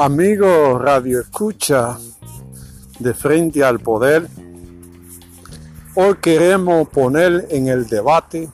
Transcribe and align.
Amigo 0.00 0.78
Radio 0.78 1.20
Escucha 1.20 1.98
de 3.00 3.14
Frente 3.14 3.64
al 3.64 3.80
Poder, 3.80 4.28
hoy 5.96 6.14
queremos 6.22 6.88
poner 6.88 7.48
en 7.50 7.66
el 7.66 7.88
debate 7.88 8.48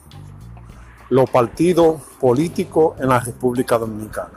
los 1.09 1.29
partidos 1.29 2.01
políticos 2.19 2.99
en 2.99 3.09
la 3.09 3.19
República 3.19 3.77
Dominicana. 3.77 4.33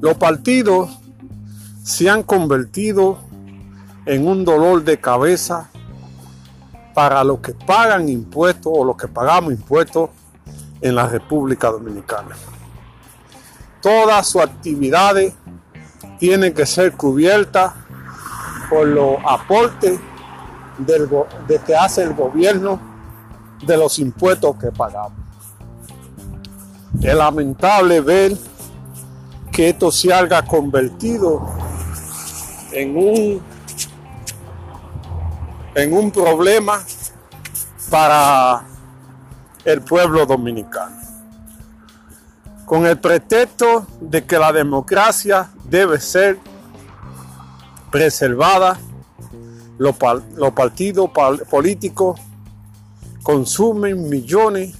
Los 0.00 0.16
partidos 0.16 0.98
se 1.84 2.10
han 2.10 2.24
convertido 2.24 3.18
en 4.06 4.26
un 4.26 4.44
dolor 4.44 4.82
de 4.82 4.98
cabeza 4.98 5.70
para 6.94 7.22
los 7.22 7.38
que 7.38 7.54
pagan 7.54 8.08
impuestos 8.08 8.72
o 8.74 8.84
los 8.84 8.96
que 8.96 9.06
pagamos 9.06 9.52
impuestos 9.52 10.10
en 10.82 10.94
la 10.94 11.06
República 11.06 11.70
Dominicana. 11.70 12.36
Todas 13.80 14.26
sus 14.26 14.42
actividades 14.42 15.32
tienen 16.18 16.52
que 16.52 16.66
ser 16.66 16.92
cubiertas 16.92 17.72
por 18.68 18.86
los 18.86 19.16
aportes 19.24 19.98
de 20.78 21.58
que 21.64 21.74
hace 21.74 22.02
el 22.02 22.14
gobierno 22.14 22.80
de 23.64 23.76
los 23.76 23.98
impuestos 23.98 24.56
que 24.56 24.72
pagamos. 24.72 25.18
Es 27.00 27.14
lamentable 27.14 28.00
ver 28.00 28.36
que 29.52 29.68
esto 29.68 29.90
se 29.92 30.12
haya 30.12 30.42
convertido 30.44 31.42
en 32.72 32.96
un, 32.96 33.42
en 35.74 35.92
un 35.92 36.10
problema 36.10 36.82
para 37.90 38.64
el 39.64 39.82
pueblo 39.82 40.26
dominicano. 40.26 40.96
Con 42.66 42.86
el 42.86 42.98
pretexto 42.98 43.86
de 44.00 44.24
que 44.24 44.38
la 44.38 44.52
democracia 44.52 45.50
debe 45.64 46.00
ser 46.00 46.38
preservada, 47.90 48.78
los, 49.78 49.96
partidos 50.54 51.10
políticos 51.50 52.20
consumen 53.22 54.08
millones 54.08 54.74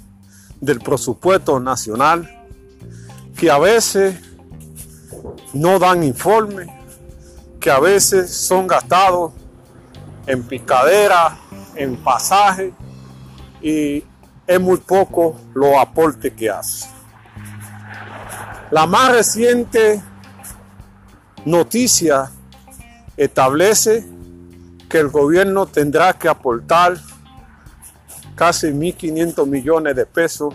del 0.60 0.80
presupuesto 0.80 1.58
nacional 1.60 2.28
que 3.36 3.50
a 3.50 3.58
veces 3.58 4.16
no 5.52 5.78
dan 5.78 6.02
informe, 6.02 6.66
que 7.60 7.70
a 7.70 7.80
veces 7.80 8.32
son 8.32 8.66
gastados 8.66 9.32
en 10.26 10.42
picadera, 10.44 11.38
en 11.74 11.96
pasaje 11.96 12.72
y 13.60 14.04
es 14.46 14.60
muy 14.60 14.78
poco 14.78 15.36
los 15.54 15.76
aportes 15.76 16.32
que 16.32 16.50
hace. 16.50 16.88
La 18.70 18.86
más 18.86 19.12
reciente 19.12 20.02
noticia 21.44 22.30
establece 23.16 24.06
que 24.88 24.98
el 24.98 25.08
gobierno 25.08 25.66
tendrá 25.66 26.12
que 26.14 26.28
aportar 26.28 26.98
casi 28.34 28.68
1.500 28.68 29.46
millones 29.46 29.96
de 29.96 30.06
pesos 30.06 30.54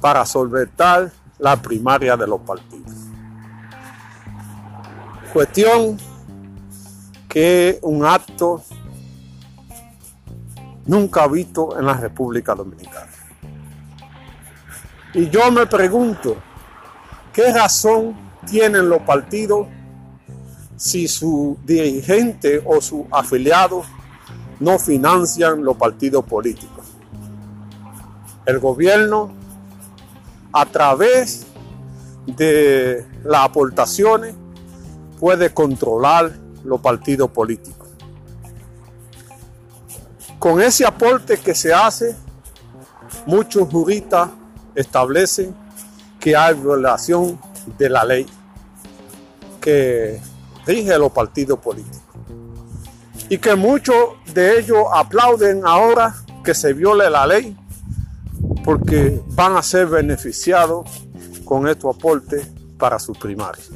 para 0.00 0.24
solventar 0.24 1.10
la 1.38 1.60
primaria 1.60 2.16
de 2.16 2.26
los 2.26 2.40
partidos. 2.40 2.92
Cuestión 5.32 5.98
que 7.28 7.78
un 7.82 8.04
acto 8.04 8.62
nunca 10.86 11.26
visto 11.26 11.78
en 11.78 11.86
la 11.86 11.94
República 11.94 12.54
Dominicana. 12.54 13.10
Y 15.14 15.30
yo 15.30 15.50
me 15.50 15.66
pregunto, 15.66 16.36
¿qué 17.32 17.52
razón 17.52 18.16
tienen 18.46 18.88
los 18.88 19.02
partidos 19.02 19.68
si 20.76 21.06
su 21.06 21.56
dirigente 21.64 22.60
o 22.64 22.80
su 22.80 23.06
afiliado 23.10 23.84
no 24.60 24.78
financian 24.78 25.62
los 25.62 25.76
partidos 25.76 26.24
políticos? 26.24 26.84
El 28.44 28.58
gobierno, 28.58 29.32
a 30.52 30.66
través 30.66 31.46
de 32.26 33.06
las 33.24 33.44
aportaciones, 33.44 34.34
puede 35.20 35.54
controlar 35.54 36.32
los 36.64 36.80
partidos 36.80 37.30
políticos. 37.30 37.83
Con 40.44 40.60
ese 40.60 40.84
aporte 40.84 41.38
que 41.38 41.54
se 41.54 41.72
hace, 41.72 42.14
muchos 43.24 43.66
juristas 43.66 44.28
establecen 44.74 45.54
que 46.20 46.36
hay 46.36 46.52
violación 46.52 47.40
de 47.78 47.88
la 47.88 48.04
ley 48.04 48.26
que 49.58 50.20
rige 50.66 50.98
los 50.98 51.12
partidos 51.12 51.58
políticos. 51.60 52.02
Y 53.30 53.38
que 53.38 53.54
muchos 53.54 53.96
de 54.34 54.58
ellos 54.58 54.84
aplauden 54.92 55.62
ahora 55.64 56.14
que 56.44 56.52
se 56.52 56.74
viole 56.74 57.08
la 57.08 57.26
ley 57.26 57.56
porque 58.64 59.22
van 59.28 59.56
a 59.56 59.62
ser 59.62 59.86
beneficiados 59.86 60.84
con 61.46 61.66
estos 61.66 61.96
aportes 61.96 62.46
para 62.78 62.98
sus 62.98 63.16
primarios. 63.16 63.70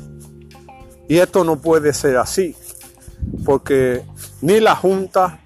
Y 1.09 1.17
esto 1.17 1.45
no 1.45 1.59
puede 1.59 1.95
ser 1.95 2.19
así, 2.19 2.55
porque 3.47 4.05
ni 4.43 4.61
la 4.61 4.77
Junta 4.77 5.41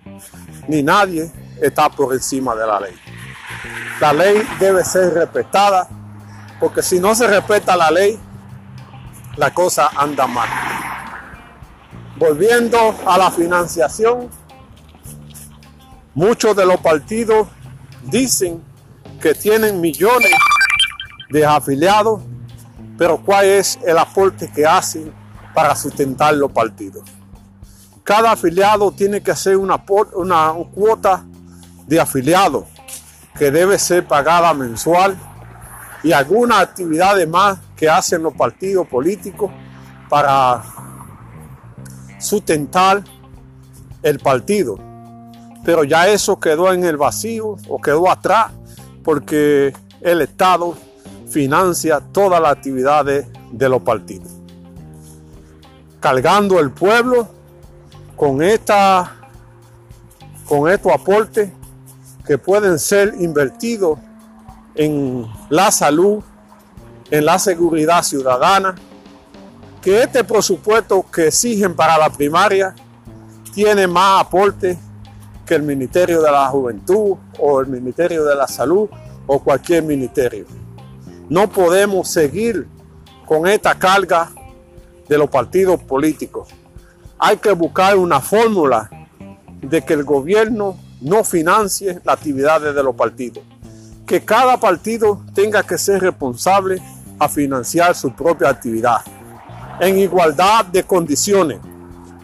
ni 0.68 0.82
nadie 0.82 1.30
está 1.60 1.88
por 1.88 2.12
encima 2.12 2.54
de 2.54 2.66
la 2.66 2.80
ley. 2.80 2.94
La 4.00 4.12
ley 4.12 4.42
debe 4.58 4.84
ser 4.84 5.14
respetada, 5.14 5.88
porque 6.58 6.82
si 6.82 6.98
no 6.98 7.14
se 7.14 7.26
respeta 7.26 7.76
la 7.76 7.90
ley, 7.90 8.18
la 9.36 9.52
cosa 9.52 9.90
anda 9.96 10.26
mal. 10.26 10.48
Volviendo 12.16 12.94
a 13.06 13.18
la 13.18 13.30
financiación, 13.30 14.28
muchos 16.14 16.54
de 16.56 16.66
los 16.66 16.80
partidos 16.80 17.48
dicen 18.02 18.62
que 19.20 19.34
tienen 19.34 19.80
millones 19.80 20.32
de 21.30 21.46
afiliados, 21.46 22.20
pero 22.98 23.18
¿cuál 23.18 23.46
es 23.46 23.78
el 23.86 23.96
aporte 23.98 24.50
que 24.50 24.66
hacen 24.66 25.12
para 25.54 25.74
sustentar 25.74 26.34
los 26.34 26.52
partidos? 26.52 27.02
Cada 28.04 28.32
afiliado 28.32 28.90
tiene 28.90 29.22
que 29.22 29.30
hacer 29.30 29.56
una, 29.56 29.82
una 30.14 30.52
cuota 30.74 31.24
de 31.86 32.00
afiliados 32.00 32.64
que 33.38 33.50
debe 33.50 33.78
ser 33.78 34.06
pagada 34.06 34.52
mensual 34.54 35.16
y 36.02 36.12
algunas 36.12 36.60
actividades 36.60 37.28
más 37.28 37.58
que 37.76 37.88
hacen 37.88 38.22
los 38.22 38.34
partidos 38.34 38.86
políticos 38.88 39.50
para 40.08 40.62
sustentar 42.18 43.04
el 44.02 44.18
partido. 44.18 44.78
Pero 45.64 45.84
ya 45.84 46.08
eso 46.08 46.40
quedó 46.40 46.72
en 46.72 46.84
el 46.84 46.96
vacío 46.96 47.56
o 47.68 47.80
quedó 47.80 48.10
atrás 48.10 48.50
porque 49.04 49.72
el 50.00 50.22
Estado 50.22 50.76
financia 51.28 52.00
todas 52.00 52.42
las 52.42 52.52
actividades 52.52 53.26
de 53.52 53.68
los 53.68 53.82
partidos. 53.82 54.28
Cargando 56.00 56.58
el 56.58 56.72
pueblo 56.72 57.28
con, 58.22 58.40
esta, 58.40 59.16
con 60.48 60.70
estos 60.70 60.92
aportes 60.92 61.50
que 62.24 62.38
pueden 62.38 62.78
ser 62.78 63.14
invertidos 63.18 63.98
en 64.76 65.26
la 65.48 65.72
salud, 65.72 66.22
en 67.10 67.24
la 67.24 67.40
seguridad 67.40 68.04
ciudadana, 68.04 68.76
que 69.80 70.04
este 70.04 70.22
presupuesto 70.22 71.04
que 71.12 71.26
exigen 71.26 71.74
para 71.74 71.98
la 71.98 72.10
primaria 72.10 72.76
tiene 73.52 73.88
más 73.88 74.20
aporte 74.20 74.78
que 75.44 75.56
el 75.56 75.64
Ministerio 75.64 76.22
de 76.22 76.30
la 76.30 76.46
Juventud 76.46 77.16
o 77.40 77.60
el 77.60 77.66
Ministerio 77.66 78.24
de 78.24 78.36
la 78.36 78.46
Salud 78.46 78.88
o 79.26 79.40
cualquier 79.40 79.82
ministerio. 79.82 80.46
No 81.28 81.50
podemos 81.50 82.06
seguir 82.06 82.68
con 83.26 83.48
esta 83.48 83.76
carga 83.76 84.30
de 85.08 85.18
los 85.18 85.28
partidos 85.28 85.82
políticos. 85.82 86.50
Hay 87.24 87.36
que 87.36 87.52
buscar 87.52 87.96
una 87.96 88.18
fórmula 88.18 88.90
de 89.60 89.80
que 89.82 89.94
el 89.94 90.02
gobierno 90.02 90.76
no 91.00 91.22
financie 91.22 92.00
las 92.02 92.16
actividades 92.16 92.74
de 92.74 92.82
los 92.82 92.96
partidos. 92.96 93.44
Que 94.04 94.24
cada 94.24 94.58
partido 94.58 95.22
tenga 95.32 95.62
que 95.62 95.78
ser 95.78 96.02
responsable 96.02 96.82
a 97.20 97.28
financiar 97.28 97.94
su 97.94 98.12
propia 98.12 98.48
actividad 98.48 99.02
en 99.78 100.00
igualdad 100.00 100.64
de 100.64 100.82
condiciones 100.82 101.60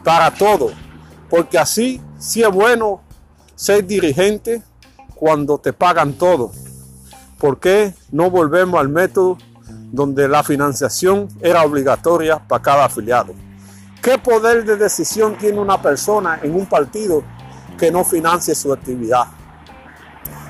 para 0.03 0.35
todos, 0.35 0.73
porque 1.31 1.59
así 1.59 2.01
sí 2.19 2.43
es 2.43 2.51
bueno 2.51 3.01
ser 3.55 3.87
dirigente 3.87 4.65
cuando 5.15 5.59
te 5.59 5.73
pagan 5.73 6.15
todo. 6.15 6.51
¿Por 7.39 7.61
qué 7.61 7.95
no 8.11 8.33
volvemos 8.33 8.81
al 8.81 8.89
método 8.89 9.39
donde 9.93 10.27
la 10.27 10.43
financiación 10.43 11.29
era 11.41 11.63
obligatoria 11.63 12.41
para 12.41 12.63
cada 12.63 12.85
afiliado? 12.87 13.33
¿Qué 14.03 14.17
poder 14.17 14.65
de 14.65 14.77
decisión 14.77 15.37
tiene 15.37 15.59
una 15.59 15.83
persona 15.83 16.39
en 16.43 16.55
un 16.55 16.67
partido 16.67 17.25
que 17.77 17.91
no 17.91 18.05
financie 18.05 18.55
su 18.55 18.73
actividad? 18.73 19.25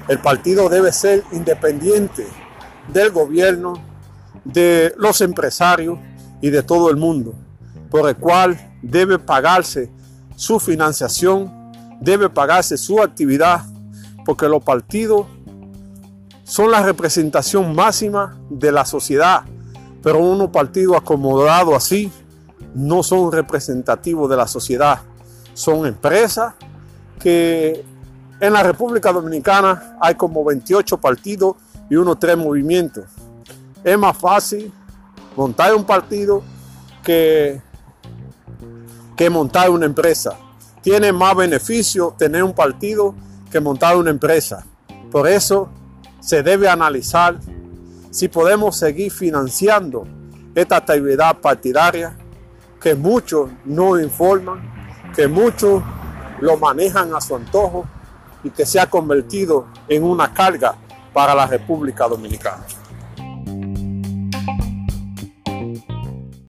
El 0.07 0.19
partido 0.19 0.69
debe 0.69 0.93
ser 0.93 1.25
independiente 1.33 2.27
del 2.93 3.11
gobierno, 3.11 3.75
de 4.45 4.95
los 4.99 5.21
empresarios 5.23 5.99
y 6.43 6.51
de 6.51 6.63
todo 6.63 6.91
el 6.91 6.97
mundo, 6.97 7.35
por 7.91 8.09
el 8.09 8.17
cual 8.17 8.77
debe 8.83 9.19
pagarse 9.19 9.91
su 10.37 10.61
financiación, 10.61 11.73
debe 12.01 12.29
pagarse 12.29 12.77
su 12.77 13.01
actividad, 13.03 13.63
porque 14.27 14.47
los 14.47 14.63
partidos 14.63 15.27
son 16.45 16.71
la 16.71 16.83
representación 16.83 17.75
máxima 17.75 18.39
de 18.51 18.73
la 18.73 18.85
sociedad, 18.85 19.43
pero 20.03 20.19
unos 20.19 20.51
partidos 20.51 20.97
acomodados 20.99 21.75
así 21.75 22.13
no 22.75 23.03
son 23.03 23.33
representativos 23.33 24.29
de 24.29 24.37
la 24.37 24.47
sociedad, 24.47 25.01
son 25.55 25.87
empresas 25.87 26.55
que 27.19 27.85
en 28.41 28.53
la 28.53 28.63
República 28.63 29.13
Dominicana 29.13 29.97
hay 30.01 30.15
como 30.15 30.45
28 30.45 30.99
partidos 30.99 31.57
y 31.91 31.97
unos 31.97 32.19
tres 32.19 32.37
movimientos. 32.37 33.05
Es 33.83 33.99
más 33.99 34.17
fácil 34.17 34.73
montar 35.37 35.75
un 35.75 35.85
partido 35.85 36.43
que, 37.03 37.61
que 39.17 39.31
montar 39.31 39.71
una 39.71 39.87
empresa. 39.87 40.37
Tiene 40.83 41.13
más 41.13 41.35
beneficio 41.35 42.15
tener 42.17 42.45
un 42.45 42.53
partido 42.53 43.15
que 43.51 43.61
montar 43.61 43.97
una 43.97 44.11
empresa. 44.11 44.65
Por 45.11 45.27
eso 45.27 45.69
se 46.21 46.43
debe 46.43 46.69
analizar 46.69 47.39
si 48.11 48.29
podemos 48.29 48.77
seguir 48.77 49.11
financiando 49.11 50.07
esta 50.55 50.77
actividad 50.77 51.39
partidaria 51.39 52.17
que 52.81 52.95
muchos 52.95 53.51
no 53.65 54.01
informan, 54.01 54.61
que 55.15 55.27
muchos 55.27 55.83
lo 56.41 56.57
manejan 56.57 57.15
a 57.15 57.21
su 57.21 57.35
antojo 57.35 57.87
y 58.45 58.51
que 58.51 58.65
se 58.65 58.79
ha 58.79 58.89
convertido 58.89 59.67
en 59.89 60.05
una 60.05 60.33
carga 60.33 60.77
para 61.13 61.35
la 61.35 61.47
República 61.47 62.07
Dominicana. 62.07 62.65